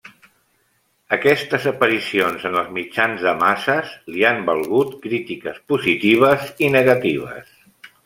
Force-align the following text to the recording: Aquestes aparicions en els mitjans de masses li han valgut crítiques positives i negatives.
Aquestes 1.17 1.67
aparicions 1.71 2.47
en 2.51 2.57
els 2.63 2.71
mitjans 2.79 3.27
de 3.27 3.35
masses 3.43 3.93
li 4.15 4.27
han 4.33 4.43
valgut 4.51 4.99
crítiques 5.07 5.63
positives 5.75 6.53
i 6.69 6.75
negatives. 6.81 7.59